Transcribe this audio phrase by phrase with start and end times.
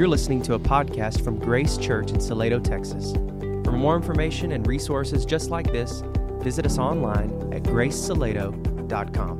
[0.00, 3.12] You're listening to a podcast from Grace Church in Salado, Texas.
[3.12, 6.02] For more information and resources just like this,
[6.40, 9.38] visit us online at gracesalado.com.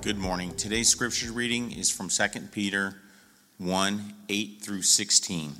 [0.00, 0.54] Good morning.
[0.54, 2.94] Today's scripture reading is from 2 Peter
[3.58, 5.56] 1 8 through 16.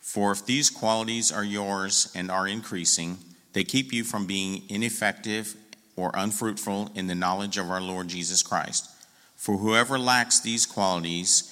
[0.00, 3.18] For if these qualities are yours and are increasing,
[3.52, 5.56] they keep you from being ineffective
[5.96, 8.88] or unfruitful in the knowledge of our Lord Jesus Christ.
[9.36, 11.51] For whoever lacks these qualities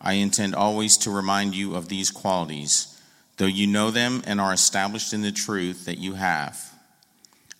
[0.00, 3.00] I intend always to remind you of these qualities,
[3.36, 6.72] though you know them and are established in the truth that you have.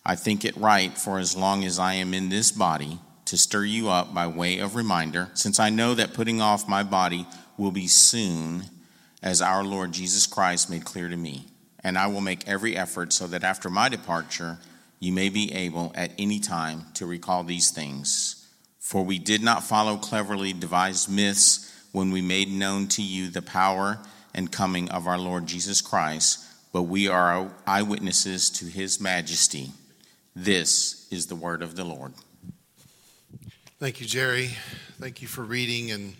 [0.05, 3.65] I think it right, for as long as I am in this body, to stir
[3.65, 7.27] you up by way of reminder, since I know that putting off my body
[7.57, 8.63] will be soon,
[9.21, 11.45] as our Lord Jesus Christ made clear to me.
[11.83, 14.57] And I will make every effort so that after my departure,
[14.99, 18.47] you may be able at any time to recall these things.
[18.79, 23.41] For we did not follow cleverly devised myths when we made known to you the
[23.41, 23.99] power
[24.33, 29.71] and coming of our Lord Jesus Christ, but we are eyewitnesses to his majesty.
[30.35, 32.13] This is the word of the Lord.
[33.79, 34.51] Thank you, Jerry.
[34.99, 36.13] Thank you for reading and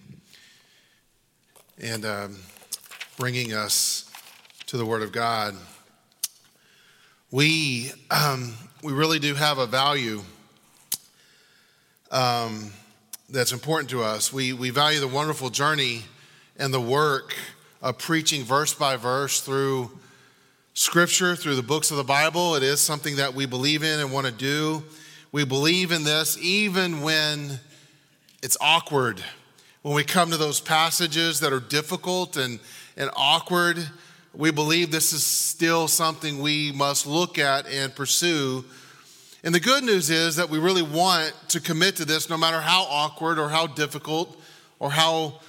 [1.81, 2.37] and um,
[3.17, 4.09] bringing us
[4.67, 5.55] to the Word of God.
[7.31, 10.21] We um, we really do have a value
[12.11, 12.71] um,
[13.31, 14.33] that's important to us.
[14.33, 16.03] We, we value the wonderful journey
[16.57, 17.35] and the work
[17.81, 19.91] of preaching verse by verse through
[20.73, 22.55] Scripture, through the books of the Bible.
[22.55, 24.83] It is something that we believe in and want to do.
[25.31, 27.59] We believe in this even when
[28.41, 29.23] it's awkward.
[29.83, 32.59] When we come to those passages that are difficult and,
[32.97, 33.77] and awkward,
[34.33, 38.65] we believe this is still something we must look at and pursue
[39.43, 42.59] and the good news is that we really want to commit to this no matter
[42.59, 44.37] how awkward or how difficult
[44.79, 45.39] or how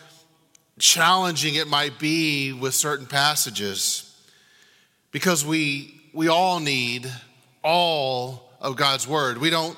[0.79, 4.07] challenging it might be with certain passages.
[5.11, 7.11] Because we, we all need
[7.65, 9.39] all of God's word.
[9.39, 9.77] We don't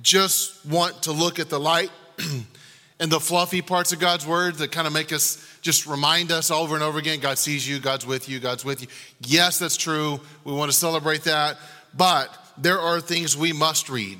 [0.00, 1.90] just want to look at the light
[2.98, 6.50] and the fluffy parts of God's word that kind of make us just remind us
[6.50, 8.88] over and over again God sees you, God's with you, God's with you.
[9.20, 10.20] Yes, that's true.
[10.42, 11.58] We want to celebrate that.
[11.94, 14.18] But there are things we must read.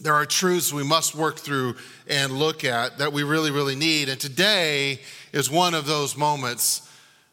[0.00, 1.74] There are truths we must work through
[2.06, 4.08] and look at that we really, really need.
[4.08, 5.00] And today
[5.32, 6.88] is one of those moments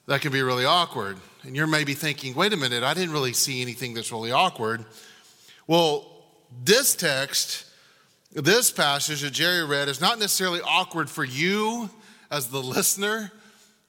[0.08, 1.18] that can be really awkward.
[1.44, 4.84] And you're maybe thinking, wait a minute, I didn't really see anything that's really awkward.
[5.68, 6.12] Well,
[6.63, 7.66] this text,
[8.34, 11.90] this passage that Jerry read, is not necessarily awkward for you
[12.31, 13.31] as the listener,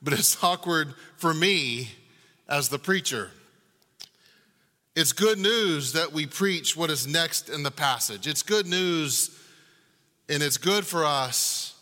[0.03, 1.91] but it's awkward for me
[2.49, 3.31] as the preacher.
[4.97, 8.27] It's good news that we preach what is next in the passage.
[8.27, 9.31] It's good news,
[10.27, 11.75] and it's good for us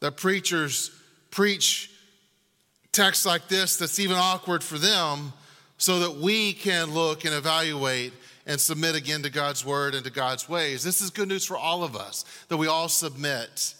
[0.00, 0.90] that preachers
[1.30, 1.90] preach
[2.90, 5.34] texts like this that's even awkward for them
[5.76, 8.14] so that we can look and evaluate
[8.46, 10.82] and submit again to God's word and to God's ways.
[10.82, 13.74] This is good news for all of us that we all submit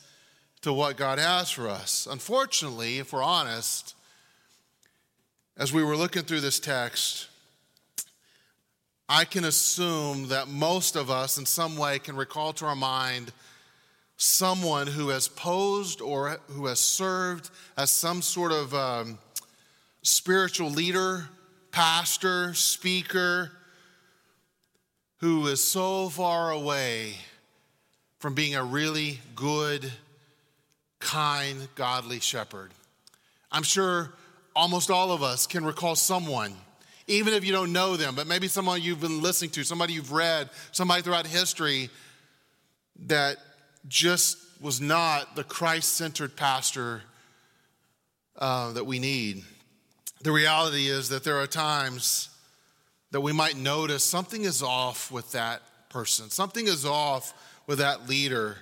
[0.60, 2.06] to what God has for us.
[2.10, 3.94] Unfortunately, if we're honest,
[5.56, 7.28] as we were looking through this text,
[9.14, 13.30] I can assume that most of us, in some way, can recall to our mind
[14.16, 19.18] someone who has posed or who has served as some sort of um,
[20.00, 21.28] spiritual leader,
[21.72, 23.52] pastor, speaker,
[25.18, 27.16] who is so far away
[28.18, 29.92] from being a really good,
[31.00, 32.70] kind, godly shepherd.
[33.50, 34.14] I'm sure
[34.56, 36.54] almost all of us can recall someone
[37.12, 40.12] even if you don't know them, but maybe someone you've been listening to, somebody you've
[40.12, 41.90] read, somebody throughout history
[43.06, 43.36] that
[43.86, 47.02] just was not the Christ centered pastor
[48.38, 49.44] uh, that we need.
[50.22, 52.30] The reality is that there are times
[53.10, 55.60] that we might notice something is off with that
[55.90, 57.34] person, something is off
[57.66, 58.56] with that leader.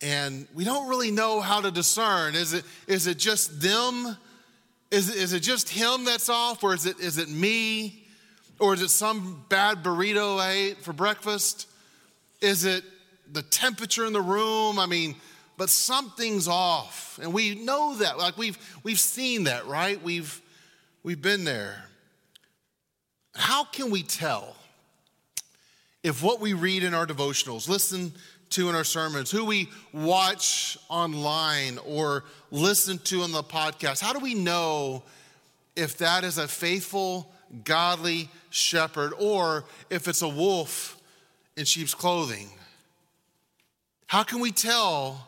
[0.00, 2.34] And we don't really know how to discern.
[2.34, 4.16] Is it, is it just them?
[4.92, 8.04] Is, is it just him that's off, or is it, is it me?
[8.60, 11.66] Or is it some bad burrito I ate for breakfast?
[12.42, 12.84] Is it
[13.32, 14.78] the temperature in the room?
[14.78, 15.16] I mean,
[15.56, 17.18] but something's off.
[17.22, 18.18] And we know that.
[18.18, 20.00] Like we've we've seen that, right?
[20.02, 20.40] We've
[21.02, 21.86] we've been there.
[23.34, 24.54] How can we tell
[26.02, 28.12] if what we read in our devotionals, listen
[28.52, 34.12] to in our sermons, who we watch online or listen to on the podcast, how
[34.12, 35.02] do we know
[35.76, 37.32] if that is a faithful,
[37.64, 41.00] godly shepherd or if it's a wolf
[41.56, 42.48] in sheep's clothing?
[44.06, 45.26] How can we tell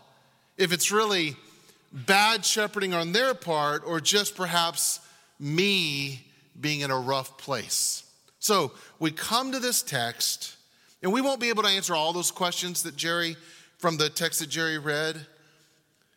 [0.57, 1.37] if it's really
[1.93, 5.01] bad shepherding on their part or just perhaps
[5.39, 6.27] me
[6.61, 8.03] being in a rough place?
[8.41, 10.57] So we come to this text,
[11.05, 13.37] and we won't be able to answer all those questions that Jerry,
[13.77, 15.27] from the text that Jerry read,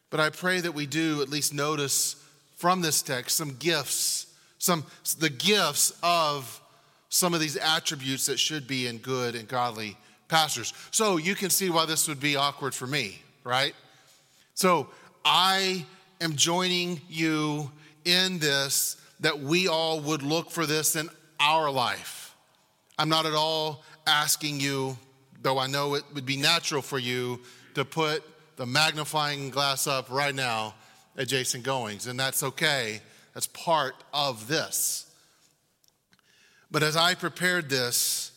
[0.10, 2.16] but I pray that we do at least notice
[2.56, 4.28] from this text some gifts,
[4.60, 4.86] some
[5.20, 6.62] the gifts of
[7.10, 9.98] some of these attributes that should be in good and godly
[10.30, 10.74] pastors.
[10.92, 13.74] So you can see why this would be awkward for me, right?
[14.54, 14.88] So
[15.26, 15.86] I
[16.22, 17.72] am joining you
[18.06, 21.10] in this that we all would look for this in
[21.42, 22.34] our life.
[22.98, 24.98] I'm not at all asking you,
[25.42, 27.40] though I know it would be natural for you
[27.76, 28.24] to put
[28.56, 30.74] the magnifying glass up right now
[31.16, 33.02] at Jason Goings, and that's okay.
[33.34, 35.06] That's part of this.
[36.72, 38.32] But as I prepared this,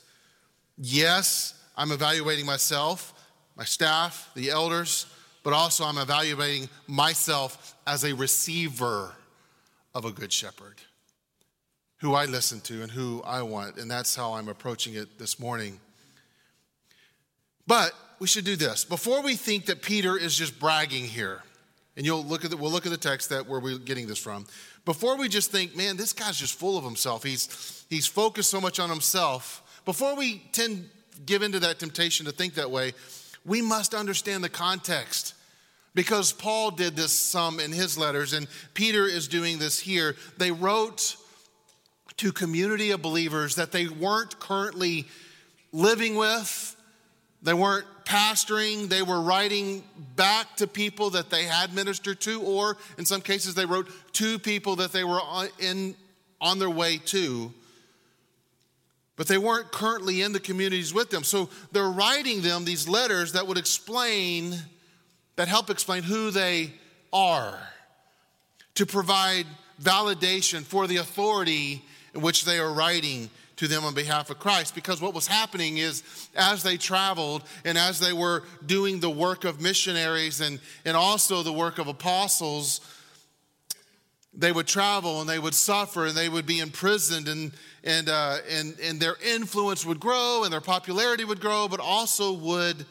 [0.76, 3.14] yes, I'm evaluating myself,
[3.56, 5.06] my staff, the elders,
[5.42, 9.14] but also I'm evaluating myself as a receiver
[9.94, 10.76] of a good shepherd
[12.00, 13.76] who I listen to and who I want.
[13.76, 15.80] And that's how I'm approaching it this morning.
[17.66, 18.84] But we should do this.
[18.84, 21.42] Before we think that Peter is just bragging here,
[21.96, 24.18] and you'll look at the, we'll look at the text that where we're getting this
[24.18, 24.46] from.
[24.84, 27.22] Before we just think, man, this guy's just full of himself.
[27.22, 29.82] He's he's focused so much on himself.
[29.84, 30.88] Before we tend
[31.26, 32.92] give into that temptation to think that way,
[33.44, 35.34] we must understand the context.
[35.92, 40.14] Because Paul did this some in his letters, and Peter is doing this here.
[40.38, 41.16] They wrote
[42.20, 45.06] to community of believers that they weren't currently
[45.72, 46.76] living with,
[47.42, 49.82] they weren't pastoring, they were writing
[50.16, 54.38] back to people that they had ministered to, or in some cases, they wrote to
[54.38, 55.18] people that they were
[55.58, 55.94] in,
[56.42, 57.50] on their way to.
[59.16, 61.24] But they weren't currently in the communities with them.
[61.24, 64.56] So they're writing them these letters that would explain,
[65.36, 66.74] that help explain who they
[67.14, 67.58] are,
[68.74, 69.46] to provide
[69.82, 71.82] validation for the authority
[72.14, 74.74] in which they are writing to them on behalf of Christ.
[74.74, 76.02] Because what was happening is
[76.34, 81.42] as they traveled and as they were doing the work of missionaries and, and also
[81.42, 82.80] the work of apostles,
[84.32, 87.52] they would travel and they would suffer and they would be imprisoned and,
[87.84, 92.32] and, uh, and, and their influence would grow and their popularity would grow, but also
[92.32, 92.86] would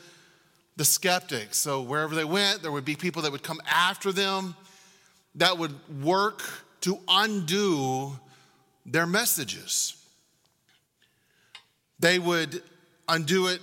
[0.76, 1.58] the skeptics.
[1.58, 4.56] So wherever they went, there would be people that would come after them
[5.36, 6.44] that would work
[6.82, 8.18] to undo
[8.92, 9.96] their messages.
[12.00, 12.64] They would
[13.08, 13.60] undo it,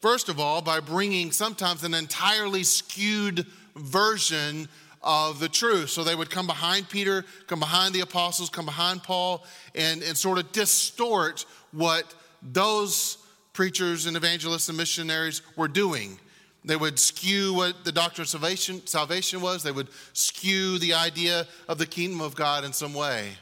[0.00, 4.68] first of all, by bringing sometimes an entirely skewed version
[5.02, 5.90] of the truth.
[5.90, 9.44] So they would come behind Peter, come behind the apostles, come behind Paul,
[9.74, 13.18] and, and sort of distort what those
[13.52, 16.18] preachers and evangelists and missionaries were doing.
[16.64, 19.62] They would skew what the doctrine of salvation, salvation was.
[19.62, 23.32] They would skew the idea of the kingdom of God in some way.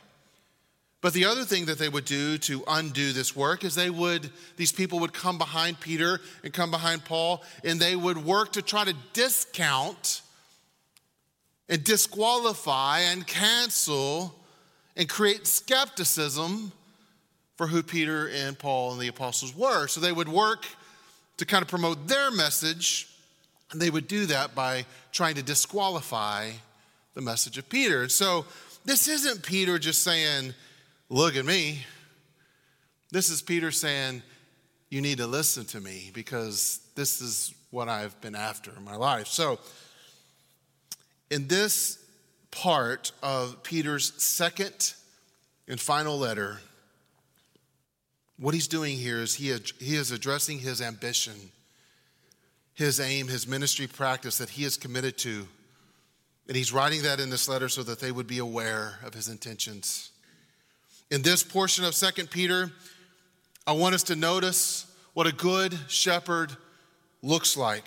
[1.02, 4.30] But the other thing that they would do to undo this work is they would,
[4.56, 8.62] these people would come behind Peter and come behind Paul, and they would work to
[8.62, 10.22] try to discount
[11.68, 14.32] and disqualify and cancel
[14.96, 16.70] and create skepticism
[17.56, 19.88] for who Peter and Paul and the apostles were.
[19.88, 20.66] So they would work
[21.38, 23.08] to kind of promote their message,
[23.72, 26.50] and they would do that by trying to disqualify
[27.14, 28.08] the message of Peter.
[28.08, 28.44] So
[28.84, 30.54] this isn't Peter just saying,
[31.12, 31.84] Look at me.
[33.10, 34.22] This is Peter saying,
[34.88, 38.96] You need to listen to me because this is what I've been after in my
[38.96, 39.26] life.
[39.26, 39.58] So,
[41.30, 42.02] in this
[42.50, 44.94] part of Peter's second
[45.68, 46.60] and final letter,
[48.38, 51.34] what he's doing here is he, he is addressing his ambition,
[52.72, 55.46] his aim, his ministry practice that he is committed to.
[56.48, 59.28] And he's writing that in this letter so that they would be aware of his
[59.28, 60.11] intentions.
[61.12, 62.72] In this portion of Second Peter,
[63.66, 66.56] I want us to notice what a good shepherd
[67.20, 67.84] looks like.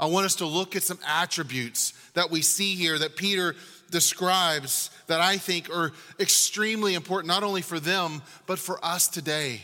[0.00, 3.54] I want us to look at some attributes that we see here that Peter
[3.90, 9.60] describes that I think are extremely important, not only for them, but for us today.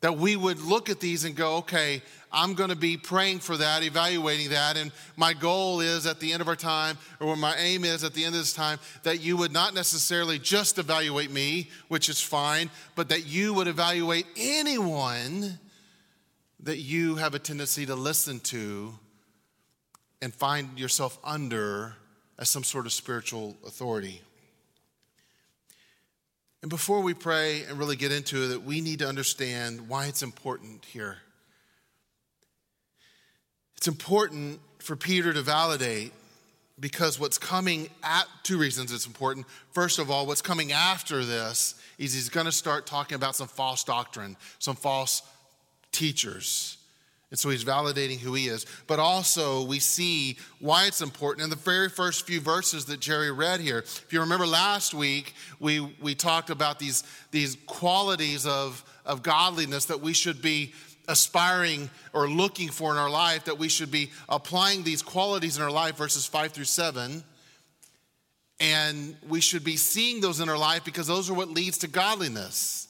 [0.00, 3.56] That we would look at these and go, okay, I'm going to be praying for
[3.56, 4.76] that, evaluating that.
[4.76, 8.14] And my goal is at the end of our time, or my aim is at
[8.14, 12.20] the end of this time, that you would not necessarily just evaluate me, which is
[12.20, 15.58] fine, but that you would evaluate anyone
[16.60, 18.92] that you have a tendency to listen to
[20.20, 21.94] and find yourself under
[22.38, 24.20] as some sort of spiritual authority.
[26.60, 30.22] And before we pray and really get into it, we need to understand why it's
[30.22, 31.18] important here.
[33.78, 36.12] It's important for Peter to validate
[36.80, 39.46] because what's coming at two reasons it's important.
[39.70, 43.46] First of all, what's coming after this is he's going to start talking about some
[43.46, 45.22] false doctrine, some false
[45.92, 46.78] teachers.
[47.30, 48.66] And so he's validating who he is.
[48.88, 53.30] But also, we see why it's important in the very first few verses that Jerry
[53.30, 53.78] read here.
[53.78, 59.84] If you remember last week, we, we talked about these, these qualities of, of godliness
[59.84, 60.72] that we should be
[61.08, 65.62] aspiring or looking for in our life, that we should be applying these qualities in
[65.62, 67.24] our life, verses five through seven.
[68.60, 71.88] And we should be seeing those in our life because those are what leads to
[71.88, 72.88] godliness.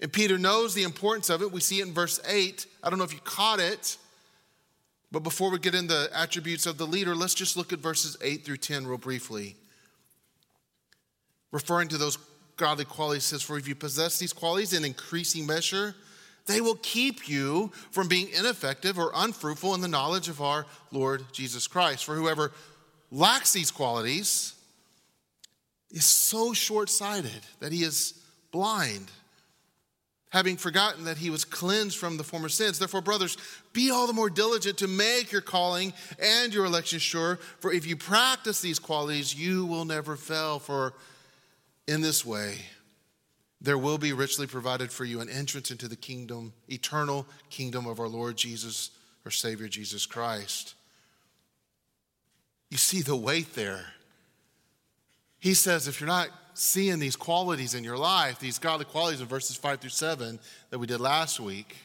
[0.00, 1.50] And Peter knows the importance of it.
[1.50, 2.66] We see it in verse 8.
[2.82, 3.96] I don't know if you caught it,
[5.10, 8.16] but before we get into the attributes of the leader, let's just look at verses
[8.22, 9.56] 8 through 10 real briefly.
[11.50, 12.18] Referring to those
[12.56, 15.94] godly qualities, says, For if you possess these qualities in increasing measure,
[16.48, 21.22] they will keep you from being ineffective or unfruitful in the knowledge of our Lord
[21.32, 22.04] Jesus Christ.
[22.04, 22.50] For whoever
[23.12, 24.54] lacks these qualities
[25.92, 28.14] is so short sighted that he is
[28.50, 29.10] blind
[30.30, 32.78] having forgotten that he was cleansed from the former sins.
[32.78, 33.36] Therefore, brothers,
[33.72, 37.86] be all the more diligent to make your calling and your election sure, for if
[37.86, 40.58] you practice these qualities, you will never fail.
[40.58, 40.92] For
[41.86, 42.58] in this way,
[43.60, 47.98] there will be richly provided for you an entrance into the kingdom, eternal kingdom of
[47.98, 48.90] our Lord Jesus,
[49.24, 50.74] our Savior Jesus Christ.
[52.70, 53.86] You see the weight there.
[55.40, 59.26] He says, if you're not seeing these qualities in your life, these godly qualities in
[59.26, 60.38] verses five through seven
[60.70, 61.76] that we did last week,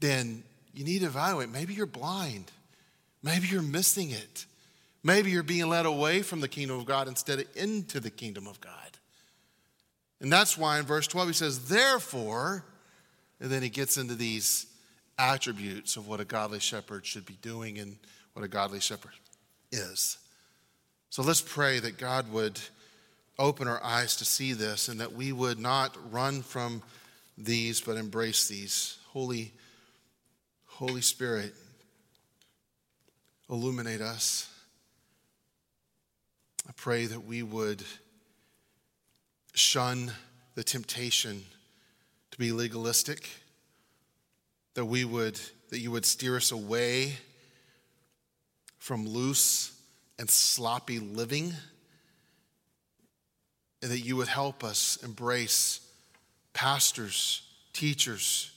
[0.00, 1.48] then you need to evaluate.
[1.48, 2.50] Maybe you're blind.
[3.22, 4.46] Maybe you're missing it.
[5.02, 8.46] Maybe you're being led away from the kingdom of God instead of into the kingdom
[8.46, 8.93] of God.
[10.24, 12.64] And that's why in verse 12 he says, therefore,
[13.40, 14.64] and then he gets into these
[15.18, 17.98] attributes of what a godly shepherd should be doing and
[18.32, 19.12] what a godly shepherd
[19.70, 20.16] is.
[21.10, 22.58] So let's pray that God would
[23.38, 26.82] open our eyes to see this and that we would not run from
[27.36, 28.96] these but embrace these.
[29.08, 29.52] Holy,
[30.64, 31.52] Holy Spirit,
[33.50, 34.50] illuminate us.
[36.66, 37.84] I pray that we would
[39.54, 40.12] shun
[40.54, 41.44] the temptation
[42.30, 43.28] to be legalistic,
[44.74, 47.14] that we would that you would steer us away
[48.78, 49.76] from loose
[50.18, 51.52] and sloppy living
[53.82, 55.80] and that you would help us embrace
[56.52, 57.42] pastors,
[57.72, 58.50] teachers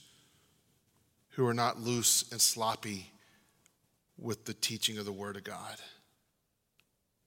[1.30, 3.10] who are not loose and sloppy
[4.16, 5.76] with the teaching of the Word of God.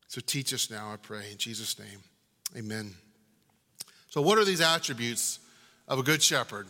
[0.08, 2.00] So teach us now, I pray, in Jesus' name.
[2.58, 2.96] Amen.
[4.12, 5.40] So, what are these attributes
[5.88, 6.68] of a good shepherd?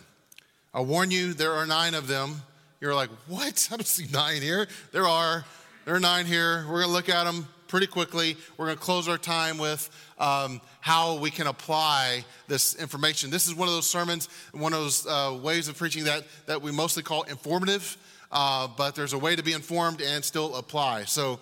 [0.76, 2.44] I'll warn you, there are nine of them.
[2.80, 3.68] You're like, what?
[3.72, 4.68] I don't see nine here.
[4.92, 5.44] There are.
[5.86, 6.64] There are nine here.
[6.68, 8.38] We're going to look at them pretty quickly.
[8.58, 13.32] We're going to close our time with um, how we can apply this information.
[13.32, 16.62] This is one of those sermons, one of those uh, ways of preaching that, that
[16.62, 17.98] we mostly call informative,
[18.32, 21.06] uh, but there's a way to be informed and still apply.
[21.06, 21.40] So,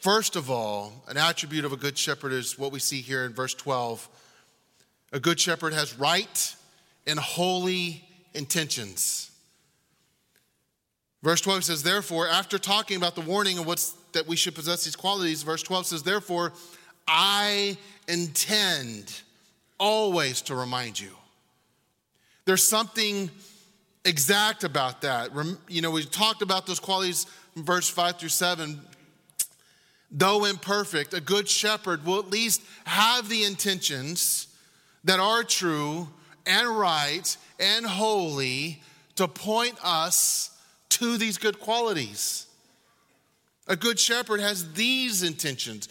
[0.00, 3.34] first of all, an attribute of a good shepherd is what we see here in
[3.34, 4.08] verse 12.
[5.12, 6.54] A good shepherd has right
[7.06, 9.30] and holy intentions.
[11.22, 14.84] Verse 12 says, Therefore, after talking about the warning of what's that we should possess
[14.84, 15.42] these qualities.
[15.42, 16.52] Verse 12 says, Therefore,
[17.06, 19.20] I intend
[19.78, 21.10] always to remind you.
[22.44, 23.30] There's something
[24.04, 25.30] exact about that.
[25.68, 28.80] You know, we talked about those qualities from verse 5 through 7.
[30.10, 34.47] Though imperfect, a good shepherd will at least have the intentions
[35.04, 36.08] that are true
[36.46, 38.82] and right and holy
[39.16, 40.50] to point us
[40.90, 42.46] to these good qualities.
[43.66, 45.88] A good shepherd has these intentions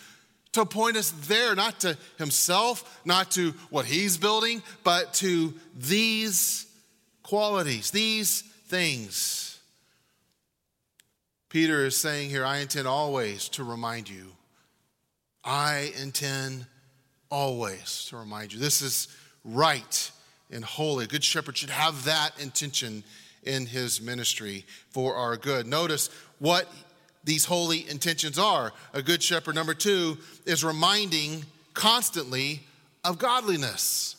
[0.54, 6.66] to point us there, not to himself, not to what he's building, but to these
[7.22, 9.60] qualities, these things.
[11.50, 14.32] Peter is saying here, I intend always to remind you.
[15.44, 16.66] I intend
[17.30, 18.60] always to remind you.
[18.60, 19.08] This is
[19.44, 20.12] right
[20.52, 21.06] and holy.
[21.06, 23.04] A good shepherd should have that intention
[23.44, 25.68] in his ministry for our good.
[25.68, 26.72] Notice what
[27.24, 28.74] these holy intentions are.
[28.94, 32.62] A good shepherd, number two, is reminding constantly
[33.04, 34.16] of godliness.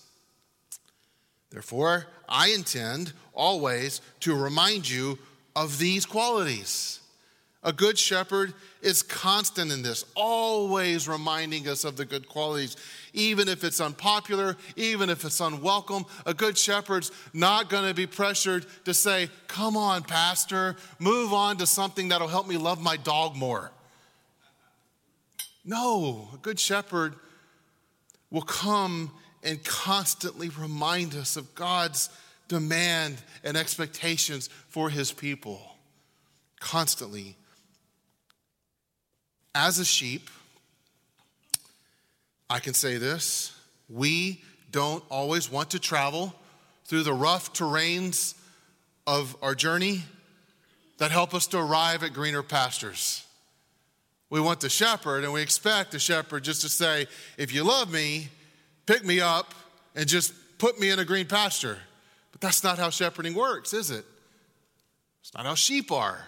[1.51, 5.19] Therefore, I intend always to remind you
[5.57, 6.98] of these qualities.
[7.69, 12.79] A good shepherd is constant in this, always reminding us of the good qualities,
[13.13, 16.07] even if it's unpopular, even if it's unwelcome.
[16.25, 21.59] A good shepherd's not going to be pressured to say, Come on, Pastor, move on
[21.59, 23.71] to something that'll help me love my dog more.
[25.63, 27.17] No, a good shepherd
[28.31, 29.11] will come
[29.43, 32.09] and constantly remind us of God's
[32.49, 35.61] demand and expectations for his people.
[36.61, 37.37] Constantly.
[39.61, 40.31] As a sheep,
[42.49, 43.53] I can say this
[43.89, 46.33] we don't always want to travel
[46.85, 48.35] through the rough terrains
[49.05, 50.05] of our journey
[50.99, 53.27] that help us to arrive at greener pastures.
[54.31, 57.93] We want the shepherd, and we expect the shepherd just to say, If you love
[57.93, 58.29] me,
[58.87, 59.57] pick me up
[59.97, 61.79] and just put me in a green pasture.
[62.31, 64.05] But that's not how shepherding works, is it?
[65.21, 66.25] It's not how sheep are.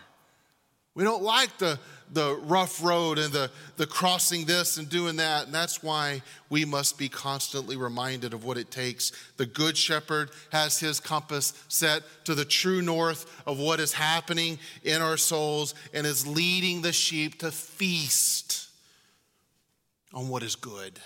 [0.96, 1.78] We don't like the,
[2.12, 5.46] the rough road and the, the crossing this and doing that.
[5.46, 9.12] And that's why we must be constantly reminded of what it takes.
[9.36, 14.58] The Good Shepherd has his compass set to the true north of what is happening
[14.82, 18.68] in our souls and is leading the sheep to feast
[20.12, 20.98] on what is good,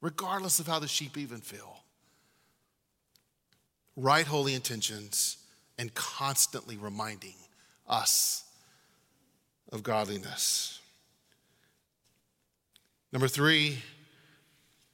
[0.00, 1.80] regardless of how the sheep even feel.
[3.96, 5.38] Right holy intentions
[5.76, 7.34] and constantly reminding
[7.88, 8.44] us
[9.72, 10.80] of godliness.
[13.12, 13.78] Number three,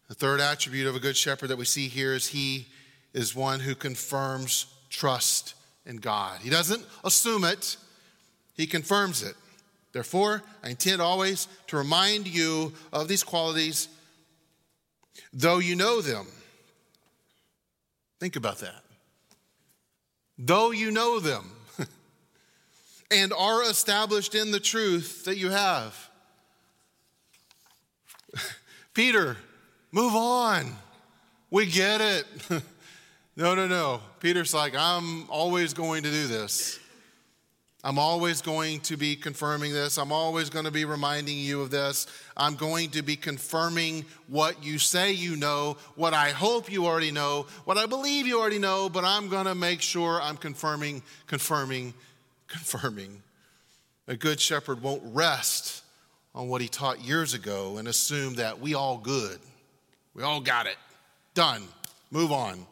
[0.09, 2.67] the third attribute of a good shepherd that we see here is he
[3.13, 5.55] is one who confirms trust
[5.87, 6.41] in God.
[6.41, 7.77] He doesn't assume it,
[8.55, 9.35] he confirms it.
[9.93, 13.89] Therefore, I intend always to remind you of these qualities,
[15.33, 16.27] though you know them.
[18.19, 18.83] Think about that.
[20.37, 21.54] Though you know them
[23.15, 26.11] and are established in the truth that you have.
[28.95, 29.37] Peter,
[29.93, 30.77] move on.
[31.51, 32.27] We get it.
[33.37, 34.01] no, no, no.
[34.21, 36.81] Peter's like, I'm always going to do this.
[37.87, 39.99] I'm always going to be confirming this.
[39.99, 42.07] I'm always going to be reminding you of this.
[42.35, 47.11] I'm going to be confirming what you say you know, what I hope you already
[47.11, 51.03] know, what I believe you already know, but I'm going to make sure I'm confirming,
[51.27, 51.93] confirming,
[52.55, 53.23] confirming.
[54.07, 55.83] A good shepherd won't rest
[56.35, 59.39] on what he taught years ago and assume that we all good.
[60.15, 60.77] We all got it.
[61.35, 61.65] Done.
[62.11, 62.67] Move on.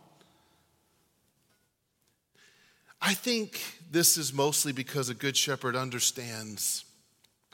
[3.00, 6.84] I think this is mostly because a good shepherd understands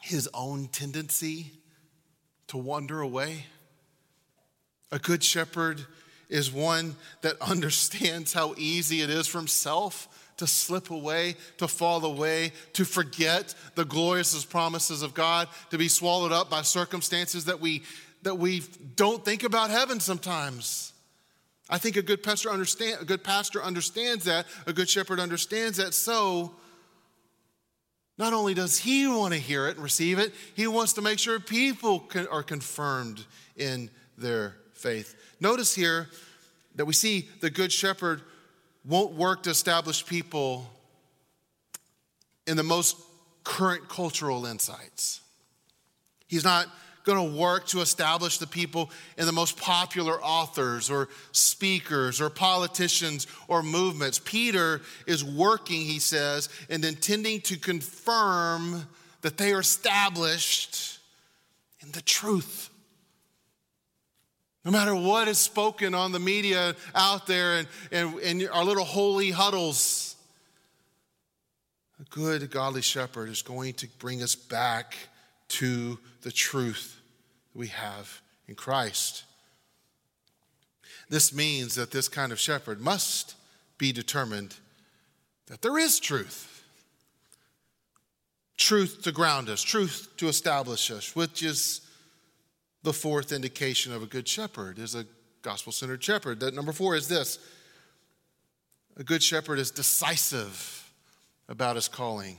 [0.02, 1.52] his own tendency
[2.48, 3.46] to wander away.
[4.92, 5.86] A good shepherd
[6.28, 12.04] is one that understands how easy it is for himself to slip away, to fall
[12.04, 17.60] away, to forget the glorious promises of God, to be swallowed up by circumstances that
[17.60, 17.82] we,
[18.22, 18.62] that we
[18.96, 20.92] don't think about heaven sometimes.
[21.68, 25.76] I think a good pastor understand a good pastor understands that, a good shepherd understands
[25.76, 25.92] that.
[25.92, 26.54] So
[28.16, 31.18] not only does he want to hear it and receive it, he wants to make
[31.18, 33.24] sure people can, are confirmed
[33.56, 35.14] in their faith.
[35.40, 36.08] Notice here
[36.76, 38.22] that we see the good shepherd
[38.88, 40.68] won't work to establish people
[42.46, 42.96] in the most
[43.44, 45.20] current cultural insights.
[46.26, 46.66] He's not
[47.04, 52.28] going to work to establish the people in the most popular authors or speakers or
[52.28, 54.20] politicians or movements.
[54.22, 58.86] Peter is working, he says, and intending to confirm
[59.22, 60.98] that they are established
[61.80, 62.68] in the truth.
[64.68, 68.84] No matter what is spoken on the media out there and, and, and our little
[68.84, 70.14] holy huddles,
[71.98, 74.94] a good, godly shepherd is going to bring us back
[75.48, 77.00] to the truth
[77.50, 79.24] that we have in Christ.
[81.08, 83.36] This means that this kind of shepherd must
[83.78, 84.54] be determined
[85.46, 86.62] that there is truth.
[88.58, 91.80] Truth to ground us, truth to establish us, which is
[92.88, 95.04] the fourth indication of a good shepherd, is a
[95.42, 96.40] gospel centered shepherd.
[96.40, 97.38] That number four is this
[98.96, 100.90] a good shepherd is decisive
[101.50, 102.38] about his calling.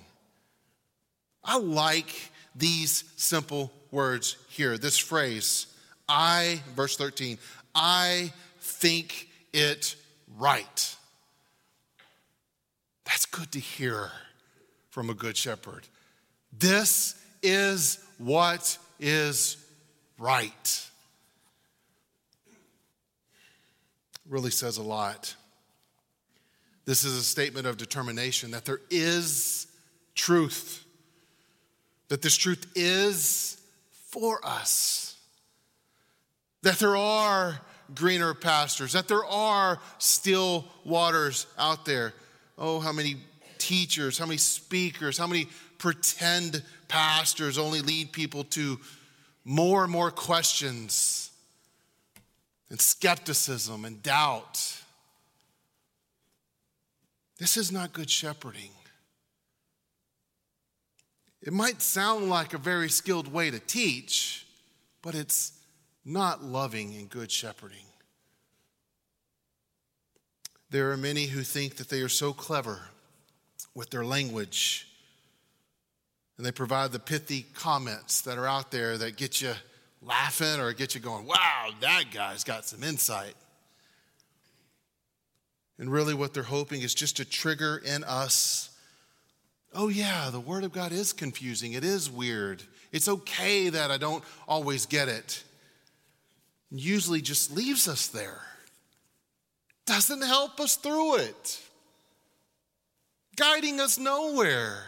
[1.44, 4.80] I like these simple words here.
[4.80, 5.68] This phrase,
[6.08, 7.38] I, verse 13,
[7.76, 9.96] I think it
[10.36, 10.96] right.
[13.06, 14.10] That's good to hear
[14.90, 15.88] from a good shepherd.
[16.52, 19.58] This is what is
[20.20, 20.90] right.
[24.28, 25.36] Really says a lot.
[26.86, 29.68] This is a statement of determination that there is
[30.16, 30.84] truth,
[32.10, 33.62] that this truth is
[34.10, 35.18] for us,
[36.64, 37.60] that there are
[37.94, 42.14] greener pastures, that there are still waters out there.
[42.58, 43.18] Oh, how many
[43.58, 48.80] teachers, how many speakers, how many pretend pastors only lead people to
[49.50, 51.32] more and more questions
[52.70, 54.80] and skepticism and doubt.
[57.40, 58.70] This is not good shepherding.
[61.42, 64.46] It might sound like a very skilled way to teach,
[65.02, 65.54] but it's
[66.06, 67.88] not loving and good shepherding.
[70.70, 72.82] There are many who think that they are so clever
[73.74, 74.89] with their language
[76.40, 79.52] and they provide the pithy comments that are out there that get you
[80.02, 83.34] laughing or get you going, wow, that guy's got some insight.
[85.78, 88.70] And really, what they're hoping is just to trigger in us
[89.76, 91.74] oh, yeah, the Word of God is confusing.
[91.74, 92.64] It is weird.
[92.92, 95.44] It's okay that I don't always get it.
[96.72, 98.42] Usually just leaves us there,
[99.86, 101.62] doesn't help us through it,
[103.36, 104.86] guiding us nowhere,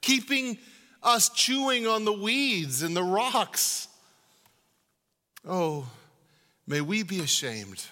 [0.00, 0.56] keeping
[1.02, 3.88] us chewing on the weeds and the rocks.
[5.46, 5.88] Oh,
[6.66, 7.84] may we be ashamed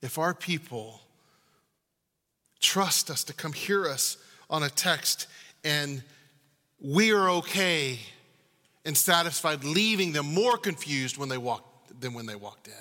[0.00, 1.00] if our people
[2.60, 4.16] trust us to come hear us
[4.48, 5.26] on a text
[5.64, 6.02] and
[6.80, 7.98] we are okay
[8.84, 11.64] and satisfied leaving them more confused when they walk
[12.00, 12.74] than when they walked in.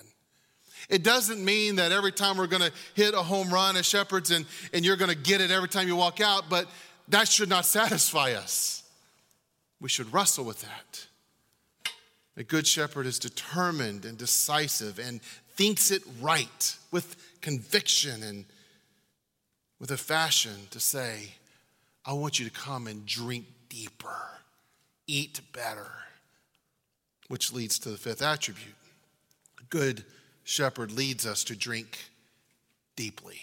[0.89, 4.31] It doesn't mean that every time we're going to hit a home run as shepherds
[4.31, 6.67] and, and you're going to get it every time you walk out, but
[7.09, 8.80] that should not satisfy us.
[9.81, 11.07] We should wrestle with that.
[12.37, 15.21] A good shepherd is determined and decisive and
[15.55, 18.45] thinks it right with conviction and
[19.79, 21.33] with a fashion to say,
[22.05, 24.39] I want you to come and drink deeper,
[25.07, 25.91] eat better,
[27.27, 28.75] which leads to the fifth attribute.
[29.59, 30.05] A good
[30.43, 31.97] shepherd leads us to drink
[32.95, 33.41] deeply.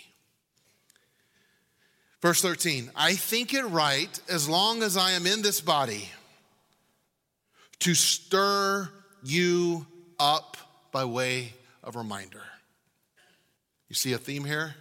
[2.22, 6.11] Verse 13, I think it right as long as I am in this body
[7.81, 8.88] to stir
[9.23, 9.87] you
[10.19, 10.57] up
[10.93, 12.43] by way of reminder.
[13.88, 14.75] You see a theme here?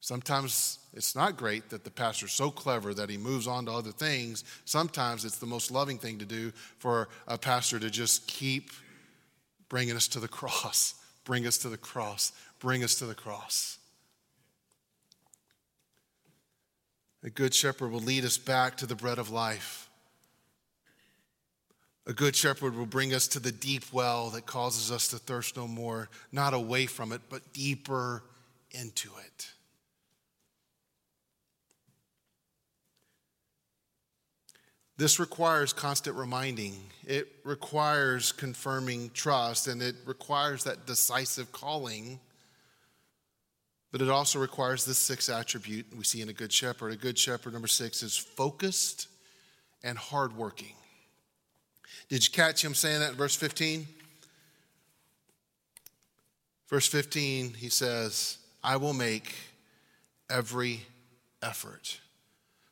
[0.00, 3.92] Sometimes it's not great that the pastor's so clever that he moves on to other
[3.92, 4.44] things.
[4.64, 8.70] Sometimes it's the most loving thing to do for a pastor to just keep
[9.68, 13.78] bringing us to the cross, bring us to the cross, bring us to the cross.
[17.22, 19.89] A good shepherd will lead us back to the bread of life.
[22.10, 25.56] A good shepherd will bring us to the deep well that causes us to thirst
[25.56, 28.24] no more, not away from it, but deeper
[28.72, 29.48] into it.
[34.96, 36.74] This requires constant reminding.
[37.06, 42.18] It requires confirming trust, and it requires that decisive calling.
[43.92, 46.90] But it also requires this sixth attribute we see in a good shepherd.
[46.90, 49.06] A good shepherd, number six, is focused
[49.84, 50.74] and hardworking.
[52.08, 53.86] Did you catch him saying that in verse 15?
[56.68, 59.34] Verse 15, he says, I will make
[60.28, 60.82] every
[61.42, 62.00] effort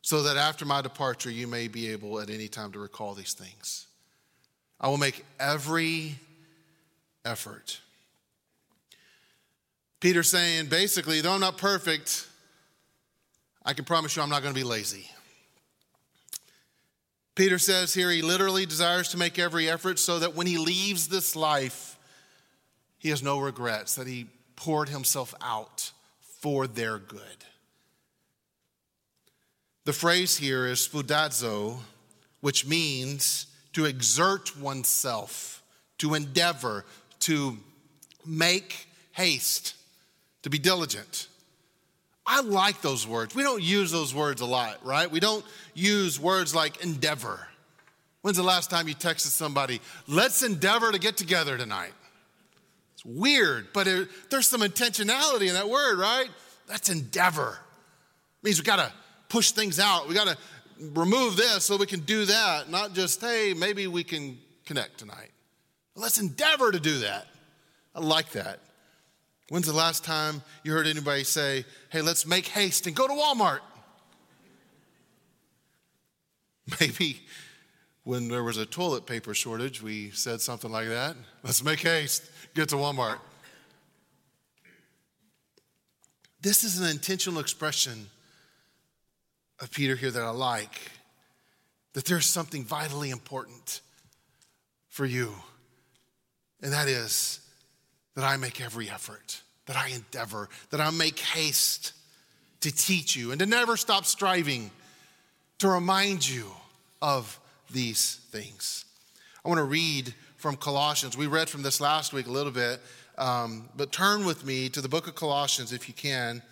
[0.03, 3.35] so that after my departure you may be able at any time to recall these
[3.35, 3.87] things.
[4.81, 6.15] I will make every
[7.25, 7.81] effort.
[10.01, 12.27] Peter saying basically, though I'm not perfect,
[13.65, 15.11] I can promise you I'm not going to be lazy.
[17.39, 21.07] Peter says here he literally desires to make every effort so that when he leaves
[21.07, 21.97] this life,
[22.99, 25.93] he has no regrets, that he poured himself out
[26.41, 27.21] for their good.
[29.85, 31.79] The phrase here is spoudazo,
[32.41, 35.63] which means to exert oneself,
[35.99, 36.85] to endeavor,
[37.21, 37.57] to
[38.27, 39.77] make haste,
[40.43, 41.29] to be diligent.
[42.31, 43.35] I like those words.
[43.35, 45.11] We don't use those words a lot, right?
[45.11, 47.49] We don't use words like endeavor.
[48.21, 51.93] When's the last time you texted somebody, let's endeavor to get together tonight?
[52.93, 56.29] It's weird, but it, there's some intentionality in that word, right?
[56.67, 57.59] That's endeavor.
[58.43, 58.93] It means we gotta
[59.31, 60.07] push things out.
[60.07, 60.37] We gotta
[60.79, 65.31] remove this so we can do that, not just, hey, maybe we can connect tonight.
[65.97, 67.27] Let's endeavor to do that.
[67.95, 68.61] I like that.
[69.49, 73.15] When's the last time you heard anybody say, hey, let's make haste and go to
[73.15, 73.61] Walmart?
[76.81, 77.21] Maybe
[78.05, 81.17] when there was a toilet paper shortage, we said something like that.
[81.43, 83.19] Let's make haste, get to Walmart.
[86.41, 88.07] This is an intentional expression
[89.61, 90.93] of Peter here that I like
[91.95, 93.81] that there's something vitally important
[94.89, 95.35] for you,
[96.63, 97.41] and that is
[98.19, 101.93] that I make every effort, that I endeavor, that I make haste
[102.63, 104.73] to teach you and to never stop striving
[105.59, 106.47] to remind you
[107.01, 107.39] of
[107.71, 108.87] these things.
[109.45, 111.17] I want to read from Colossians.
[111.17, 112.81] We read from this last week a little bit,
[113.19, 116.43] um, but turn with me to the book of Colossians if you can.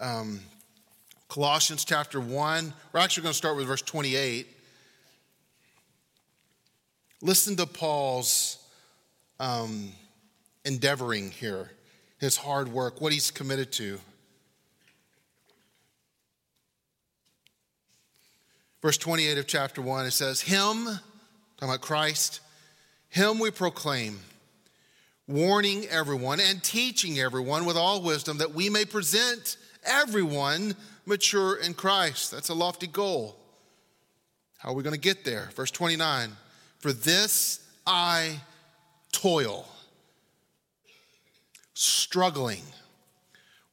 [0.00, 0.40] Um,
[1.28, 2.72] Colossians chapter 1.
[2.94, 4.46] We're actually going to start with verse 28.
[7.20, 8.56] Listen to Paul's
[9.38, 9.92] um,
[10.64, 11.70] endeavoring here,
[12.18, 13.98] his hard work, what he's committed to.
[18.80, 20.98] Verse 28 of chapter 1, it says, Him, talking
[21.60, 22.40] about Christ,
[23.08, 24.18] Him we proclaim,
[25.28, 30.74] warning everyone and teaching everyone with all wisdom that we may present everyone
[31.06, 32.32] mature in Christ.
[32.32, 33.36] That's a lofty goal.
[34.58, 35.50] How are we going to get there?
[35.54, 36.30] Verse 29
[36.78, 38.40] For this I
[39.12, 39.66] toil,
[41.82, 42.62] struggling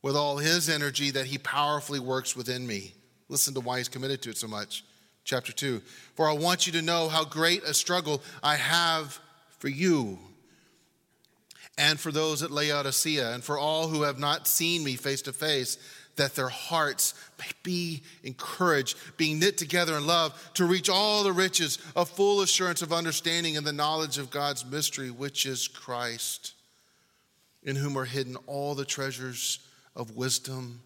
[0.02, 2.94] with all his energy that he powerfully works within me.
[3.28, 4.84] Listen to why he's committed to it so much
[5.24, 5.82] chapter 2.
[6.16, 9.20] For I want you to know how great a struggle I have
[9.60, 10.18] for you
[11.78, 15.34] and for those at Laodicea and for all who have not seen me face to
[15.34, 15.78] face,
[16.18, 21.32] that their hearts may be encouraged, being knit together in love, to reach all the
[21.32, 26.56] riches of full assurance of understanding and the knowledge of God's mystery, which is Christ,
[27.70, 29.60] in whom are hidden all the treasures
[29.96, 30.82] of wisdom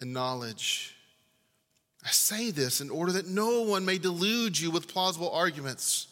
[0.00, 0.96] and knowledge.
[2.04, 6.08] I say this in order that no one may delude you with plausible arguments.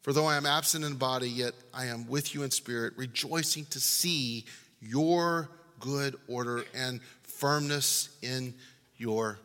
[0.00, 3.66] For though I am absent in body, yet I am with you in spirit, rejoicing
[3.66, 4.46] to see
[4.80, 8.54] your good order and firmness in
[8.96, 9.38] your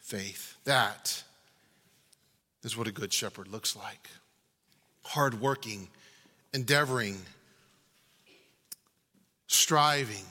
[0.00, 0.56] faith.
[0.64, 1.22] That
[2.64, 4.08] is what a good shepherd looks like
[5.04, 5.88] hardworking,
[6.52, 7.16] endeavoring,
[9.48, 10.24] striving,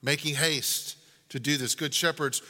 [0.00, 0.96] making haste
[1.30, 1.74] to do this.
[1.74, 2.42] Good shepherds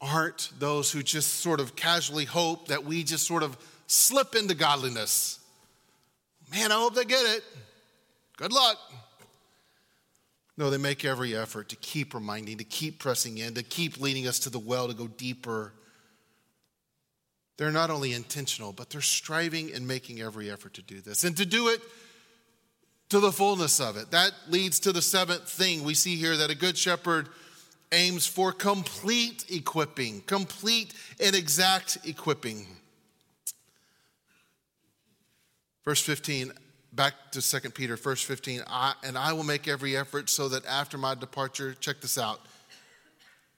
[0.00, 3.56] aren't those who just sort of casually hope that we just sort of
[3.88, 5.40] slip into godliness.
[6.52, 7.42] Man, I hope they get it.
[8.36, 8.78] Good luck.
[10.56, 14.26] No, they make every effort to keep reminding, to keep pressing in, to keep leading
[14.26, 15.72] us to the well, to go deeper.
[17.56, 21.36] They're not only intentional, but they're striving and making every effort to do this and
[21.36, 21.80] to do it
[23.08, 24.10] to the fullness of it.
[24.10, 27.28] That leads to the seventh thing we see here that a good shepherd
[27.92, 32.66] aims for complete equipping, complete and exact equipping.
[35.84, 36.52] Verse 15,
[36.92, 40.66] back to 2 Peter, verse 15, I, and I will make every effort so that
[40.66, 42.40] after my departure, check this out,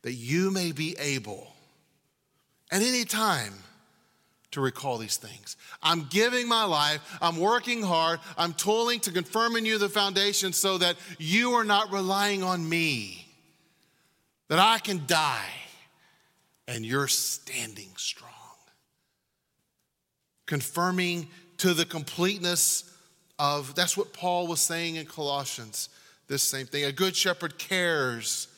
[0.03, 1.53] that you may be able
[2.71, 3.55] at any time
[4.53, 5.57] to recall these things.
[5.83, 10.53] I'm giving my life, I'm working hard, I'm toiling to confirm in you the foundation
[10.53, 13.27] so that you are not relying on me
[14.49, 15.49] that I can die
[16.67, 18.31] and you're standing strong.
[20.47, 22.93] Confirming to the completeness
[23.39, 25.89] of, that's what Paul was saying in Colossians,
[26.27, 26.85] this same thing.
[26.85, 28.49] A good shepherd cares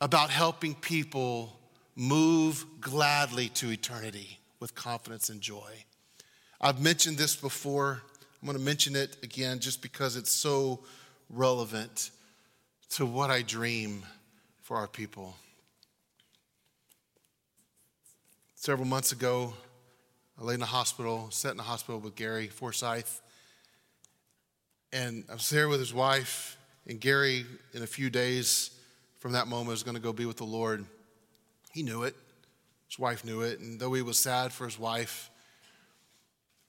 [0.00, 1.57] about helping people
[1.98, 5.72] move gladly to eternity with confidence and joy.
[6.60, 8.02] I've mentioned this before.
[8.40, 10.78] I'm going to mention it again just because it's so
[11.28, 12.12] relevant
[12.90, 14.04] to what I dream
[14.62, 15.34] for our people.
[18.54, 19.52] Several months ago,
[20.40, 23.20] I lay in the hospital, sat in the hospital with Gary Forsyth,
[24.92, 26.56] and I was there with his wife.
[26.86, 28.70] And Gary, in a few days
[29.18, 30.86] from that moment, was going to go be with the Lord.
[31.72, 32.16] He knew it.
[32.88, 33.60] His wife knew it.
[33.60, 35.30] And though he was sad for his wife,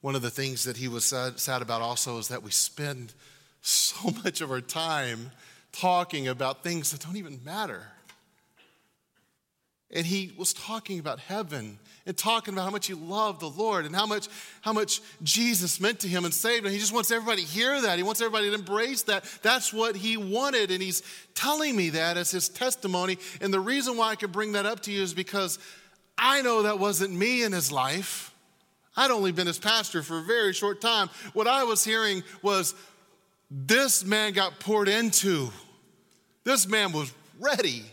[0.02, 3.14] one of the things that he was sad, sad about also is that we spend
[3.62, 5.32] so much of our time
[5.72, 7.84] talking about things that don't even matter.
[9.92, 13.86] And he was talking about heaven and talking about how much he loved the Lord
[13.86, 14.28] and how much,
[14.62, 16.72] how much Jesus meant to him and saved him.
[16.72, 17.98] He just wants everybody to hear that.
[17.98, 19.24] He wants everybody to embrace that.
[19.42, 20.70] That's what he wanted.
[20.70, 21.02] And he's
[21.34, 23.18] telling me that as his testimony.
[23.42, 25.58] And the reason why I can bring that up to you is because
[26.20, 28.32] I know that wasn't me in his life.
[28.96, 31.10] I'd only been his pastor for a very short time.
[31.34, 32.76] What I was hearing was
[33.50, 35.50] this man got poured into.
[36.44, 37.86] This man was ready.